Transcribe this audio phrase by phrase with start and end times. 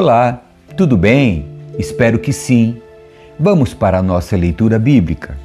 [0.00, 0.42] Olá,
[0.78, 1.44] tudo bem?
[1.78, 2.78] Espero que sim.
[3.38, 5.36] Vamos para a nossa leitura bíblica.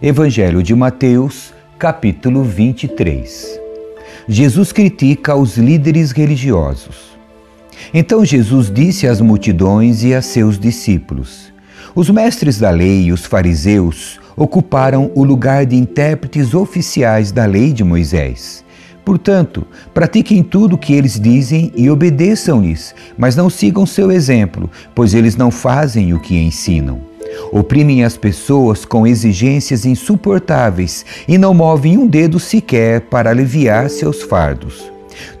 [0.00, 3.60] Evangelho de Mateus, capítulo 23.
[4.26, 7.18] Jesus critica os líderes religiosos.
[7.92, 11.52] Então Jesus disse às multidões e a seus discípulos:
[11.94, 17.74] Os mestres da lei e os fariseus ocuparam o lugar de intérpretes oficiais da lei
[17.74, 18.64] de Moisés.
[19.04, 25.12] Portanto, pratiquem tudo o que eles dizem e obedeçam-lhes, mas não sigam seu exemplo, pois
[25.12, 27.00] eles não fazem o que ensinam.
[27.50, 34.22] Oprimem as pessoas com exigências insuportáveis e não movem um dedo sequer para aliviar seus
[34.22, 34.90] fardos.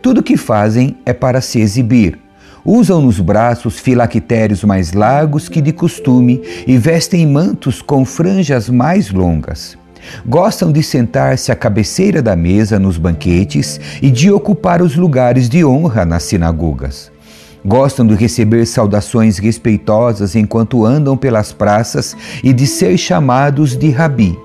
[0.00, 2.18] Tudo o que fazem é para se exibir.
[2.64, 9.10] Usam nos braços filactérios mais largos que de costume e vestem mantos com franjas mais
[9.10, 9.76] longas.
[10.26, 15.64] Gostam de sentar-se à cabeceira da mesa nos banquetes e de ocupar os lugares de
[15.64, 17.10] honra nas sinagogas.
[17.64, 24.36] Gostam de receber saudações respeitosas enquanto andam pelas praças e de ser chamados de rabi.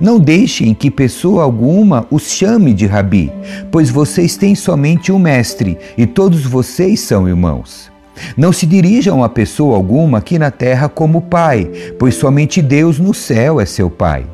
[0.00, 3.32] Não deixem que pessoa alguma os chame de rabi,
[3.70, 7.90] pois vocês têm somente um mestre e todos vocês são irmãos.
[8.36, 13.14] Não se dirijam a pessoa alguma aqui na terra como pai, pois somente Deus no
[13.14, 14.26] céu é seu pai.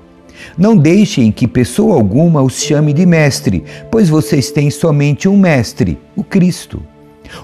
[0.56, 5.98] Não deixem que pessoa alguma os chame de mestre, pois vocês têm somente um mestre,
[6.16, 6.82] o Cristo.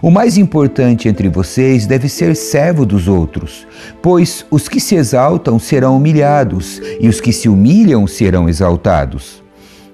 [0.02, 3.66] O mais importante entre vocês deve ser servo dos outros,
[4.02, 9.42] pois os que se exaltam serão humilhados e os que se humilham serão exaltados.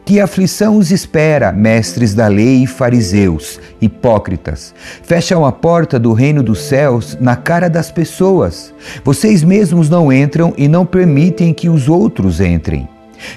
[0.07, 4.73] Que aflição os espera, mestres da lei e fariseus, hipócritas?
[5.03, 8.73] Fecham a porta do reino dos céus na cara das pessoas.
[9.03, 12.89] Vocês mesmos não entram e não permitem que os outros entrem.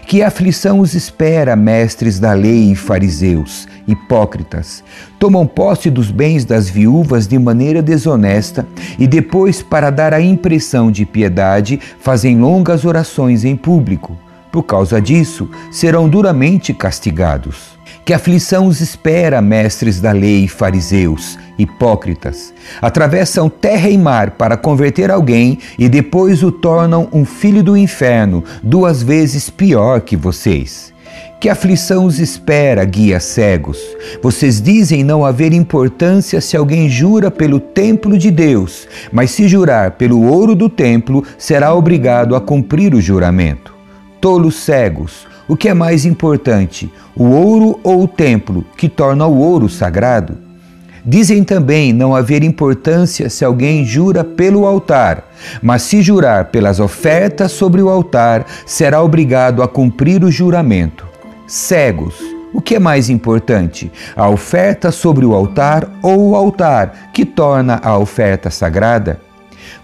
[0.06, 4.84] Que aflição os espera, mestres da lei e fariseus, hipócritas?
[5.18, 8.64] Tomam posse dos bens das viúvas de maneira desonesta
[9.00, 14.16] e depois, para dar a impressão de piedade, fazem longas orações em público.
[14.52, 17.78] Por causa disso, serão duramente castigados.
[18.04, 22.52] Que aflição os espera, mestres da lei fariseus, hipócritas?
[22.82, 28.44] Atravessam terra e mar para converter alguém e depois o tornam um filho do inferno,
[28.64, 30.92] duas vezes pior que vocês.
[31.40, 33.80] Que aflição os espera, guias cegos?
[34.22, 39.92] Vocês dizem não haver importância se alguém jura pelo templo de Deus, mas se jurar
[39.92, 43.79] pelo ouro do templo, será obrigado a cumprir o juramento.
[44.22, 49.40] Tolos cegos, o que é mais importante, o ouro ou o templo, que torna o
[49.40, 50.38] ouro sagrado?
[51.06, 55.30] Dizem também não haver importância se alguém jura pelo altar,
[55.62, 61.08] mas se jurar pelas ofertas sobre o altar, será obrigado a cumprir o juramento.
[61.48, 62.16] Cegos,
[62.54, 67.80] o que é mais importante, a oferta sobre o altar ou o altar, que torna
[67.82, 69.29] a oferta sagrada?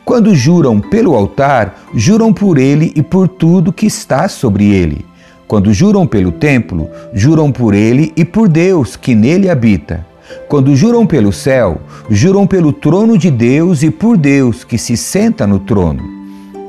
[0.04, 5.06] Quando juram pelo altar, juram por ele e por tudo que está sobre ele.
[5.48, 10.06] Quando juram pelo templo, juram por ele e por Deus que nele habita.
[10.48, 15.46] Quando juram pelo céu, juram pelo trono de Deus e por Deus que se senta
[15.46, 16.15] no trono.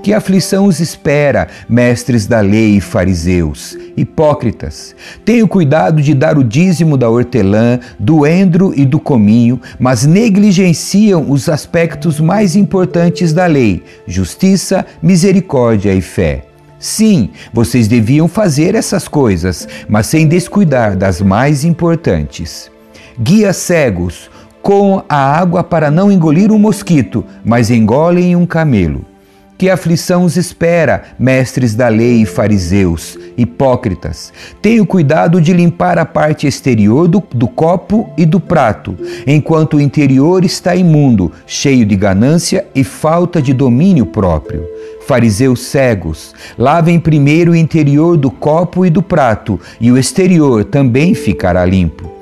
[0.03, 4.95] Que aflição os espera, mestres da lei e fariseus, hipócritas?
[5.25, 11.29] Tenham cuidado de dar o dízimo da hortelã, do endro e do cominho, mas negligenciam
[11.29, 16.45] os aspectos mais importantes da lei: justiça, misericórdia e fé.
[16.79, 22.71] Sim, vocês deviam fazer essas coisas, mas sem descuidar das mais importantes.
[23.19, 24.31] Guia cegos,
[24.63, 29.05] com a água para não engolir um mosquito, mas engolem um camelo.
[29.59, 34.31] Que aflição os espera, mestres da lei e fariseus, hipócritas?
[34.61, 38.95] Tenham cuidado de limpar a parte exterior do, do, copo e do prato,
[39.27, 44.63] enquanto o interior está imundo, cheio de ganância e falta de domínio próprio.
[45.07, 51.15] Fariseus cegos, lavem primeiro o interior do copo e do prato, e o exterior também
[51.15, 52.16] ficará limpo.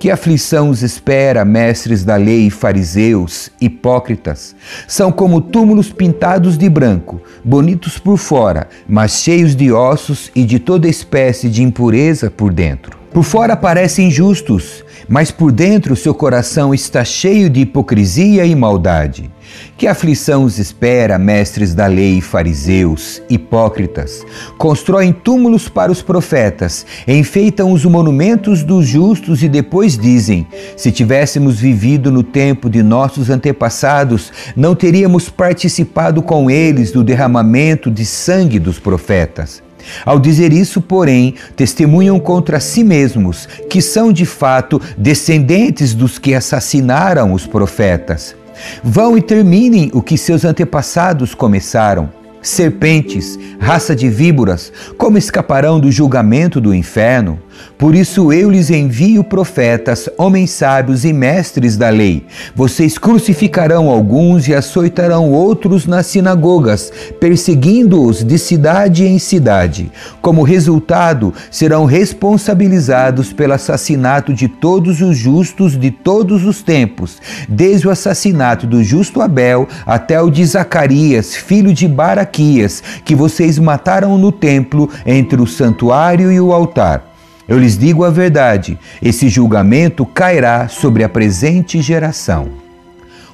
[0.00, 4.56] Que aflição os espera, mestres da lei, fariseus, hipócritas?
[4.88, 10.58] São como túmulos pintados de branco, bonitos por fora, mas cheios de ossos e de
[10.58, 12.98] toda espécie de impureza por dentro.
[13.12, 19.30] Por fora parecem justos, mas por dentro seu coração está cheio de hipocrisia e maldade.
[19.76, 24.24] Que aflição os espera, mestres da lei fariseus, hipócritas?
[24.58, 31.58] Constroem túmulos para os profetas, enfeitam os monumentos dos justos e depois dizem: se tivéssemos
[31.58, 38.58] vivido no tempo de nossos antepassados, não teríamos participado com eles do derramamento de sangue
[38.58, 39.62] dos profetas.
[40.04, 46.34] Ao dizer isso, porém, testemunham contra si mesmos que são de fato descendentes dos que
[46.34, 48.34] assassinaram os profetas.
[48.82, 55.90] Vão e terminem o que seus antepassados começaram serpentes, raça de víboras, como escaparão do
[55.90, 57.38] julgamento do inferno?
[57.78, 62.26] Por isso eu lhes envio profetas, homens sábios e mestres da lei.
[62.54, 69.90] Vocês crucificarão alguns e açoitarão outros nas sinagogas, perseguindo-os de cidade em cidade.
[70.20, 77.18] Como resultado, serão responsabilizados pelo assassinato de todos os justos de todos os tempos,
[77.48, 83.58] desde o assassinato do justo Abel até o de Zacarias, filho de Baraquias, que vocês
[83.58, 87.09] mataram no templo entre o santuário e o altar.
[87.50, 92.48] Eu lhes digo a verdade: esse julgamento cairá sobre a presente geração.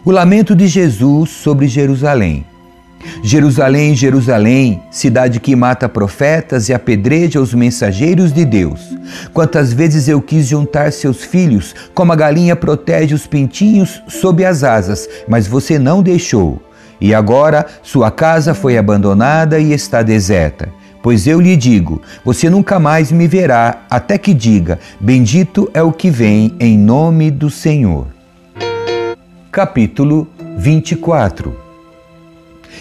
[0.03, 2.47] O lamento de Jesus sobre Jerusalém.
[3.23, 8.81] Jerusalém, Jerusalém, cidade que mata profetas e apedreja os mensageiros de Deus.
[9.35, 14.65] Quantas vezes eu quis juntar seus filhos, como a galinha protege os pintinhos sob as
[14.65, 16.61] asas, mas você não deixou.
[16.99, 20.71] E agora sua casa foi abandonada e está deserta.
[21.07, 25.93] Pois eu lhe digo: você nunca mais me verá, até que diga: Bendito é o
[25.93, 28.09] que vem em nome do Senhor.
[29.53, 30.27] Capítulo
[30.59, 31.57] 24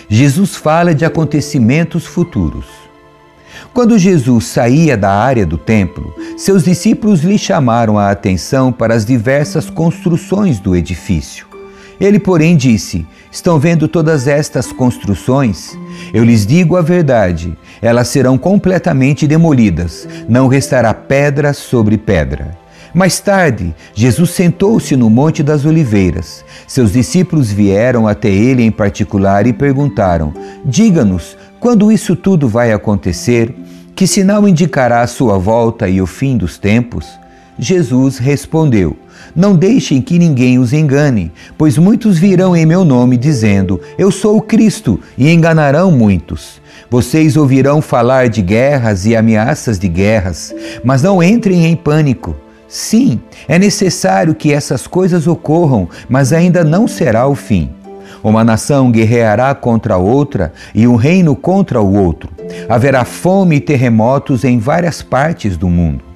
[0.10, 2.66] Jesus fala de acontecimentos futuros.
[3.72, 9.06] Quando Jesus saía da área do templo, seus discípulos lhe chamaram a atenção para as
[9.06, 11.55] diversas construções do edifício.
[12.00, 15.78] Ele, porém, disse: Estão vendo todas estas construções?
[16.14, 22.58] Eu lhes digo a verdade: elas serão completamente demolidas, não restará pedra sobre pedra.
[22.94, 26.46] Mais tarde, Jesus sentou-se no Monte das Oliveiras.
[26.66, 30.34] Seus discípulos vieram até ele em particular e perguntaram:
[30.64, 33.54] Diga-nos, quando isso tudo vai acontecer?
[33.94, 37.06] Que sinal indicará a sua volta e o fim dos tempos?
[37.60, 38.98] Jesus respondeu:
[39.36, 44.38] Não deixem que ninguém os engane, pois muitos virão em meu nome dizendo: Eu sou
[44.38, 46.62] o Cristo, e enganarão muitos.
[46.90, 50.56] Vocês ouvirão falar de guerras e ameaças de guerras,
[50.86, 52.34] mas não entrem em pânico.
[52.68, 57.70] Sim, é necessário que essas coisas ocorram, mas ainda não será o fim.
[58.24, 62.30] Uma nação guerreará contra outra e um reino contra o outro.
[62.70, 66.15] Haverá fome e terremotos em várias partes do mundo.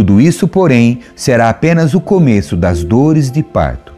[0.00, 3.92] Tudo isso, porém, será apenas o começo das dores de parto.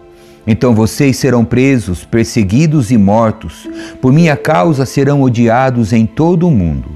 [0.45, 3.69] Então vocês serão presos, perseguidos e mortos.
[4.01, 6.91] Por minha causa serão odiados em todo o mundo.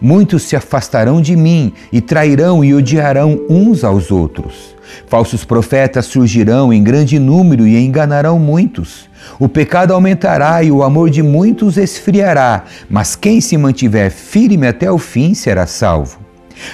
[0.00, 4.76] Muitos se afastarão de mim e trairão e odiarão uns aos outros.
[5.08, 9.10] Falsos profetas surgirão em grande número e enganarão muitos.
[9.40, 14.88] O pecado aumentará e o amor de muitos esfriará, mas quem se mantiver firme até
[14.88, 16.21] o fim será salvo.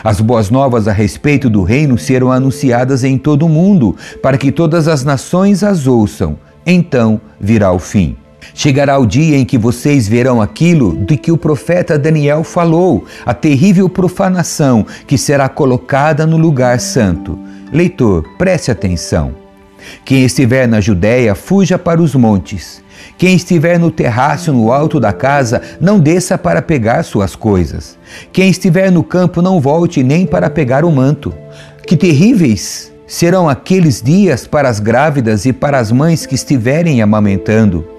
[0.03, 4.53] As boas novas a respeito do reino serão anunciadas em todo o mundo, para que
[4.53, 6.39] todas as nações as ouçam.
[6.67, 8.17] Então virá o fim.
[8.55, 13.35] Chegará o dia em que vocês verão aquilo de que o profeta Daniel falou, a
[13.35, 17.39] terrível profanação que será colocada no lugar santo.
[17.73, 19.48] Leitor, preste atenção.
[20.05, 22.83] Quem estiver na Judéia, fuja para os montes.
[23.17, 27.99] Quem estiver no terraço no alto da casa, não desça para pegar suas coisas.
[28.33, 31.35] Quem estiver no campo, não volte nem para pegar o manto.
[31.87, 37.98] Que terríveis serão aqueles dias para as grávidas e para as mães que estiverem amamentando.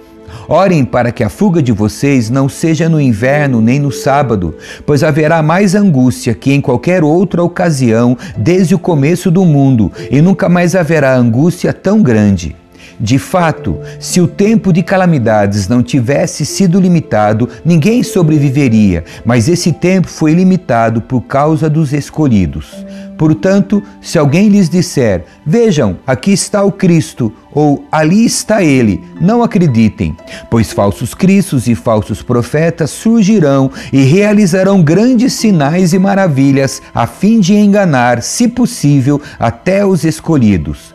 [0.52, 5.04] Orem para que a fuga de vocês não seja no inverno nem no sábado, pois
[5.04, 10.50] haverá mais angústia que em qualquer outra ocasião desde o começo do mundo, e nunca
[10.50, 12.56] mais haverá angústia tão grande.
[13.00, 19.72] De fato, se o tempo de calamidades não tivesse sido limitado, ninguém sobreviveria, mas esse
[19.72, 22.86] tempo foi limitado por causa dos escolhidos.
[23.18, 29.44] Portanto, se alguém lhes disser: Vejam, aqui está o Cristo, ou ali está ele, não
[29.44, 30.16] acreditem,
[30.50, 37.40] pois falsos cristos e falsos profetas surgirão e realizarão grandes sinais e maravilhas, a fim
[37.40, 40.94] de enganar, se possível, até os escolhidos.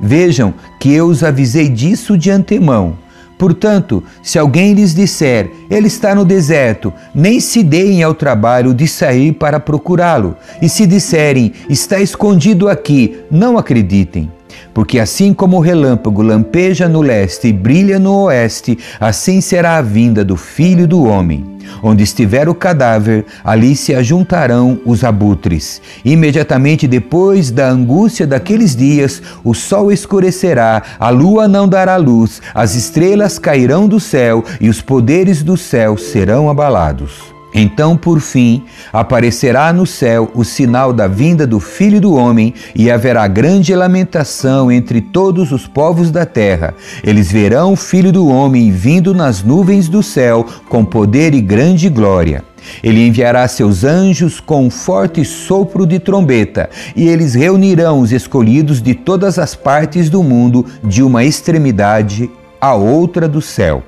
[0.00, 2.98] Vejam que eu os avisei disso de antemão.
[3.38, 8.88] Portanto, se alguém lhes disser, ele está no deserto, nem se deem ao trabalho de
[8.88, 10.36] sair para procurá-lo.
[10.62, 14.30] E se disserem, está escondido aqui, não acreditem.
[14.72, 19.82] Porque assim como o relâmpago lampeja no leste e brilha no oeste, assim será a
[19.82, 21.55] vinda do Filho do Homem.
[21.82, 25.80] Onde estiver o cadáver, ali se ajuntarão os abutres.
[26.04, 32.74] Imediatamente depois da angústia daqueles dias, o sol escurecerá, a lua não dará luz, as
[32.74, 37.35] estrelas cairão do céu e os poderes do céu serão abalados.
[37.58, 42.90] Então, por fim, aparecerá no céu o sinal da vinda do Filho do Homem, e
[42.90, 46.74] haverá grande lamentação entre todos os povos da terra.
[47.02, 51.88] Eles verão o Filho do Homem vindo nas nuvens do céu com poder e grande
[51.88, 52.44] glória.
[52.82, 58.82] Ele enviará seus anjos com um forte sopro de trombeta, e eles reunirão os escolhidos
[58.82, 63.82] de todas as partes do mundo, de uma extremidade à outra do céu.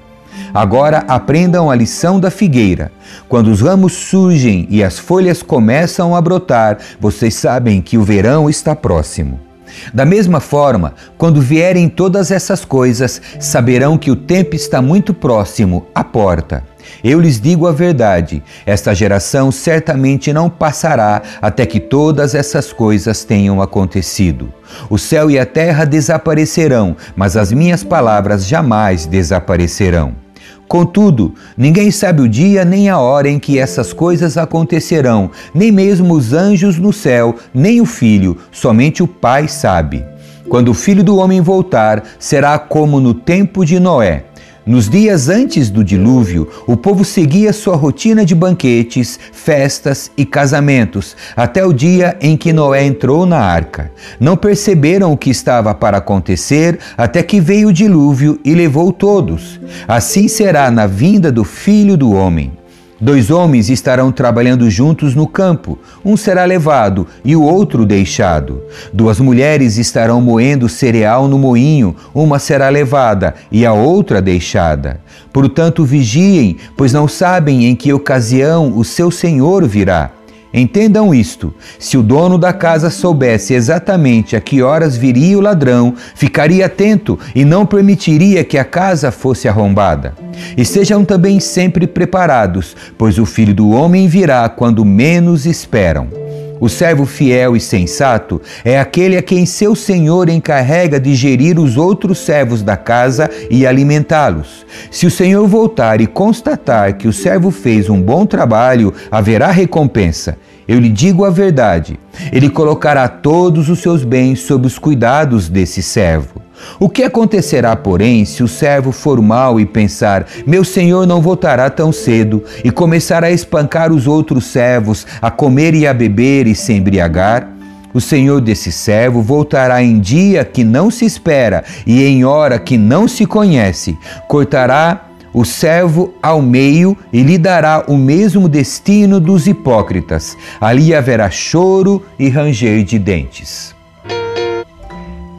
[0.52, 2.90] Agora aprendam a lição da figueira.
[3.28, 8.48] Quando os ramos surgem e as folhas começam a brotar, vocês sabem que o verão
[8.48, 9.48] está próximo.
[9.92, 15.86] Da mesma forma, quando vierem todas essas coisas, saberão que o tempo está muito próximo,
[15.94, 16.64] à porta.
[17.02, 23.24] Eu lhes digo a verdade: esta geração certamente não passará até que todas essas coisas
[23.24, 24.52] tenham acontecido.
[24.88, 30.27] O céu e a terra desaparecerão, mas as minhas palavras jamais desaparecerão.
[30.68, 36.12] Contudo, ninguém sabe o dia nem a hora em que essas coisas acontecerão, nem mesmo
[36.12, 40.04] os anjos no céu, nem o filho, somente o Pai sabe.
[40.46, 44.24] Quando o filho do homem voltar, será como no tempo de Noé.
[44.68, 51.16] Nos dias antes do dilúvio, o povo seguia sua rotina de banquetes, festas e casamentos,
[51.34, 53.90] até o dia em que Noé entrou na arca.
[54.20, 59.58] Não perceberam o que estava para acontecer até que veio o dilúvio e levou todos.
[59.88, 62.52] Assim será na vinda do filho do homem.
[63.00, 68.60] Dois homens estarão trabalhando juntos no campo, um será levado e o outro deixado.
[68.92, 75.00] Duas mulheres estarão moendo cereal no moinho, uma será levada e a outra deixada.
[75.32, 80.10] Portanto, vigiem, pois não sabem em que ocasião o seu senhor virá.
[80.58, 85.94] Entendam isto: se o dono da casa soubesse exatamente a que horas viria o ladrão,
[86.14, 90.14] ficaria atento e não permitiria que a casa fosse arrombada.
[90.56, 96.27] E sejam também sempre preparados, pois o filho do homem virá quando menos esperam.
[96.60, 101.76] O servo fiel e sensato é aquele a quem seu senhor encarrega de gerir os
[101.76, 104.66] outros servos da casa e alimentá-los.
[104.90, 110.36] Se o senhor voltar e constatar que o servo fez um bom trabalho, haverá recompensa.
[110.68, 111.98] Eu lhe digo a verdade:
[112.30, 116.42] ele colocará todos os seus bens sob os cuidados desse servo.
[116.78, 121.70] O que acontecerá, porém, se o servo for mau e pensar: Meu senhor não voltará
[121.70, 126.54] tão cedo, e começar a espancar os outros servos, a comer e a beber e
[126.54, 127.48] se embriagar?
[127.94, 132.76] O senhor desse servo voltará em dia que não se espera e em hora que
[132.76, 133.96] não se conhece.
[134.28, 140.36] Cortará o servo ao meio e lhe dará o mesmo destino dos hipócritas.
[140.60, 143.74] Ali haverá choro e ranger de dentes.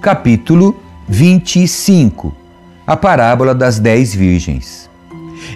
[0.01, 0.75] Capítulo
[1.07, 2.33] 25
[2.87, 4.88] A parábola das dez virgens.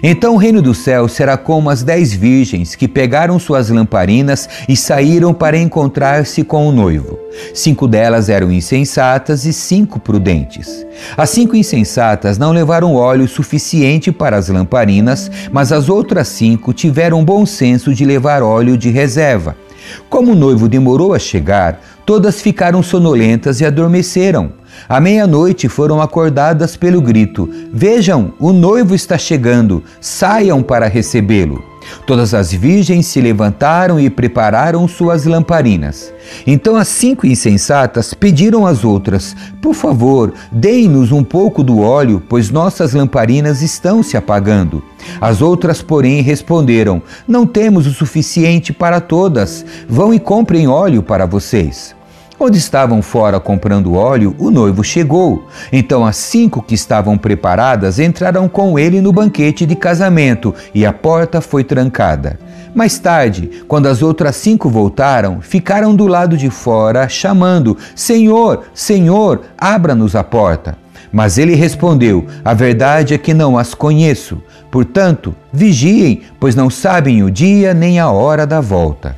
[0.02, 4.76] Então o reino do céu será como as dez virgens que pegaram suas lamparinas e
[4.76, 7.18] saíram para encontrar-se com o noivo.
[7.52, 10.86] Cinco delas eram insensatas e cinco prudentes.
[11.16, 17.24] As cinco insensatas não levaram óleo suficiente para as lamparinas, mas as outras cinco tiveram
[17.24, 19.56] bom senso de levar óleo de reserva.
[20.08, 24.52] Como o noivo demorou a chegar, todas ficaram sonolentas e adormeceram.
[24.88, 31.74] À meia-noite foram acordadas pelo grito: Vejam, o noivo está chegando, saiam para recebê-lo.
[32.06, 36.12] Todas as virgens se levantaram e prepararam suas lamparinas.
[36.46, 42.50] Então as cinco insensatas pediram às outras: Por favor, deem-nos um pouco do óleo, pois
[42.50, 44.82] nossas lamparinas estão se apagando.
[45.20, 49.64] As outras, porém, responderam: Não temos o suficiente para todas.
[49.88, 51.94] Vão e comprem óleo para vocês.
[52.36, 55.46] Quando estavam fora comprando óleo, o noivo chegou.
[55.72, 60.92] Então as cinco que estavam preparadas entraram com ele no banquete de casamento e a
[60.92, 62.38] porta foi trancada.
[62.74, 69.42] Mais tarde, quando as outras cinco voltaram, ficaram do lado de fora, chamando: Senhor, Senhor,
[69.56, 70.76] abra-nos a porta.
[71.12, 74.42] Mas ele respondeu: A verdade é que não as conheço.
[74.72, 79.16] Portanto, vigiem, pois não sabem o dia nem a hora da volta.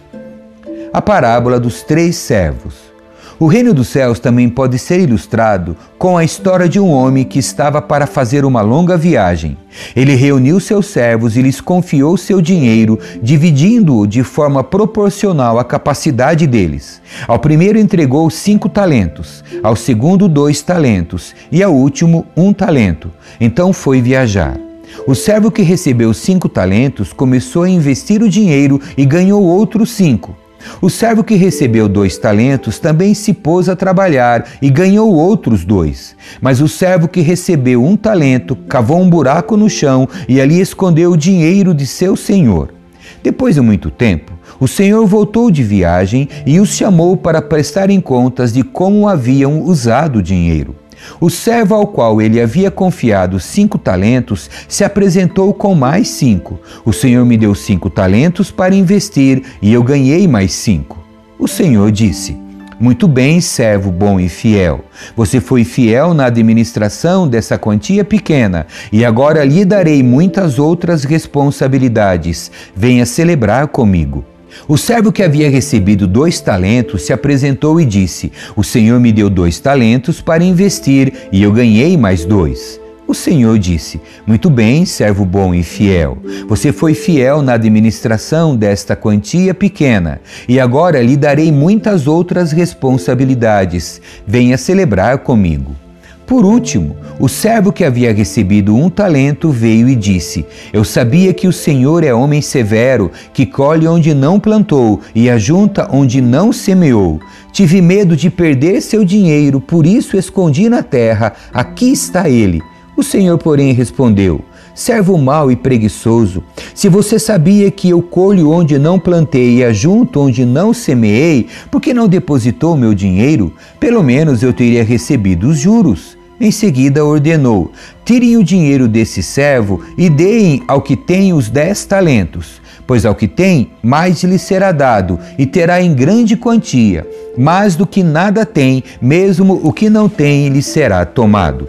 [0.92, 2.95] A parábola dos três servos.
[3.38, 7.38] O reino dos céus também pode ser ilustrado com a história de um homem que
[7.38, 9.58] estava para fazer uma longa viagem.
[9.94, 16.46] Ele reuniu seus servos e lhes confiou seu dinheiro, dividindo-o de forma proporcional à capacidade
[16.46, 17.02] deles.
[17.28, 23.10] Ao primeiro entregou cinco talentos, ao segundo dois talentos e ao último um talento.
[23.38, 24.58] Então foi viajar.
[25.06, 30.34] O servo que recebeu cinco talentos começou a investir o dinheiro e ganhou outros cinco.
[30.80, 36.16] O servo que recebeu dois talentos também se pôs a trabalhar e ganhou outros dois.
[36.40, 41.12] Mas o servo que recebeu um talento cavou um buraco no chão e ali escondeu
[41.12, 42.74] o dinheiro de seu senhor.
[43.22, 48.52] Depois de muito tempo, o Senhor voltou de viagem e os chamou para prestarem contas
[48.52, 50.76] de como haviam usado o dinheiro.
[51.20, 56.60] O servo ao qual ele havia confiado cinco talentos se apresentou com mais cinco.
[56.84, 60.98] O Senhor me deu cinco talentos para investir e eu ganhei mais cinco.
[61.38, 62.36] O Senhor disse:
[62.78, 64.84] muito bem, servo bom e fiel.
[65.16, 72.50] Você foi fiel na administração dessa quantia pequena, e agora lhe darei muitas outras responsabilidades.
[72.74, 74.24] Venha celebrar comigo.
[74.68, 79.30] O servo que havia recebido dois talentos se apresentou e disse: O Senhor me deu
[79.30, 82.80] dois talentos para investir e eu ganhei mais dois.
[83.06, 86.18] O Senhor disse: Muito bem, servo bom e fiel.
[86.48, 94.00] Você foi fiel na administração desta quantia pequena, e agora lhe darei muitas outras responsabilidades.
[94.26, 95.85] Venha celebrar comigo.
[96.26, 101.46] Por último, o servo que havia recebido um talento veio e disse: Eu sabia que
[101.46, 107.20] o Senhor é homem severo, que colhe onde não plantou e ajunta onde não semeou.
[107.52, 111.32] Tive medo de perder seu dinheiro, por isso escondi na terra.
[111.54, 112.60] Aqui está ele.
[112.96, 114.40] O Senhor, porém, respondeu:
[114.74, 116.42] Servo mau e preguiçoso,
[116.74, 121.80] se você sabia que eu colho onde não plantei e ajunto onde não semeei, por
[121.80, 123.52] que não depositou meu dinheiro?
[123.78, 126.15] Pelo menos eu teria recebido os juros.
[126.40, 127.72] Em seguida ordenou:
[128.04, 132.60] Tirem o dinheiro desse servo e deem ao que tem os dez talentos.
[132.86, 137.06] Pois ao que tem, mais lhe será dado, e terá em grande quantia.
[137.36, 141.68] Mais do que nada tem, mesmo o que não tem lhe será tomado.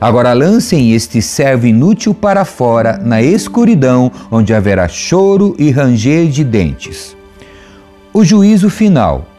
[0.00, 6.42] Agora lancem este servo inútil para fora, na escuridão, onde haverá choro e ranger de
[6.42, 7.16] dentes.
[8.12, 9.35] O juízo final.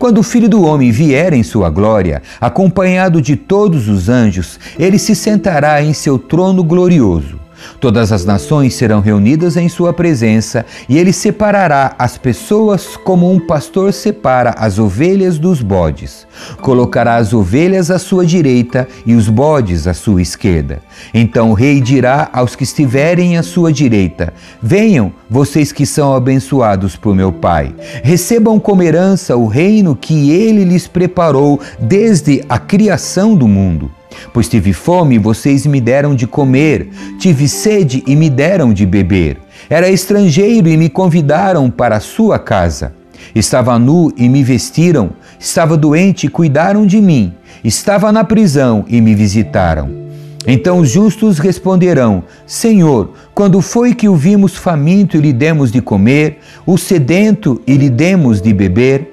[0.00, 4.98] Quando o Filho do Homem vier em sua glória, acompanhado de todos os anjos, ele
[4.98, 7.38] se sentará em seu trono glorioso.
[7.80, 13.38] Todas as nações serão reunidas em sua presença e ele separará as pessoas como um
[13.38, 16.26] pastor separa as ovelhas dos bodes.
[16.60, 20.82] Colocará as ovelhas à sua direita e os bodes à sua esquerda.
[21.12, 26.96] Então o rei dirá aos que estiverem à sua direita: Venham, vocês que são abençoados
[26.96, 27.74] por meu Pai.
[28.02, 33.90] Recebam como herança o reino que ele lhes preparou desde a criação do mundo.
[34.32, 38.86] Pois tive fome e vocês me deram de comer, tive sede e me deram de
[38.86, 39.38] beber.
[39.68, 42.94] Era estrangeiro e me convidaram para a sua casa.
[43.34, 49.00] Estava nu e me vestiram, estava doente e cuidaram de mim, estava na prisão e
[49.00, 50.00] me visitaram.
[50.46, 55.80] Então os justos responderão: Senhor, quando foi que o vimos faminto e lhe demos de
[55.80, 59.09] comer, o sedento e lhe demos de beber?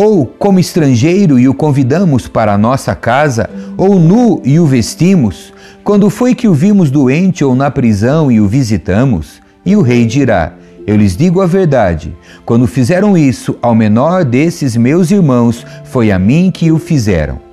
[0.00, 5.52] Ou como estrangeiro e o convidamos para a nossa casa, ou nu e o vestimos,
[5.84, 9.42] quando foi que o vimos doente ou na prisão e o visitamos?
[9.64, 10.54] E o rei dirá:
[10.86, 16.18] Eu lhes digo a verdade, quando fizeram isso ao menor desses meus irmãos, foi a
[16.18, 17.49] mim que o fizeram.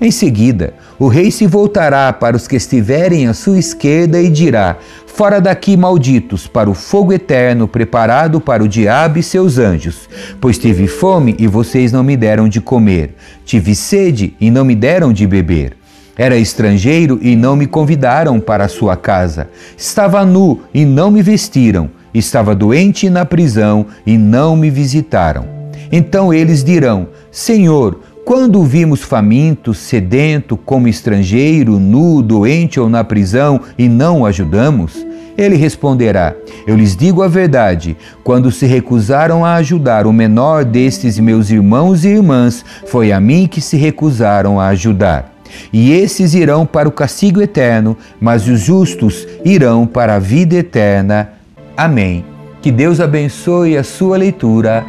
[0.00, 4.78] Em seguida, o rei se voltará para os que estiverem à sua esquerda e dirá:
[5.06, 10.08] Fora daqui, malditos, para o fogo eterno preparado para o diabo e seus anjos.
[10.40, 14.74] Pois tive fome e vocês não me deram de comer, tive sede e não me
[14.74, 15.76] deram de beber.
[16.16, 19.50] Era estrangeiro e não me convidaram para a sua casa.
[19.76, 21.90] Estava nu e não me vestiram.
[22.14, 25.60] Estava doente na prisão e não me visitaram.
[25.92, 33.02] Então eles dirão: Senhor, quando o vimos faminto, sedento, como estrangeiro, nu, doente ou na
[33.02, 35.04] prisão e não o ajudamos?
[35.36, 41.18] Ele responderá: Eu lhes digo a verdade, quando se recusaram a ajudar o menor destes
[41.18, 45.34] meus irmãos e irmãs, foi a mim que se recusaram a ajudar.
[45.72, 51.30] E esses irão para o castigo eterno, mas os justos irão para a vida eterna.
[51.76, 52.24] Amém.
[52.62, 54.86] Que Deus abençoe a sua leitura.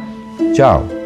[0.54, 1.01] Tchau.